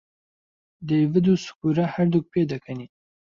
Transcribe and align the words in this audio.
دەیڤد 0.87 1.25
و 1.31 1.41
سکورا 1.45 1.85
هەردووک 1.95 2.25
پێدەکەنین. 2.33 2.91